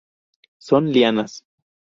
[0.57, 1.43] Son lianas.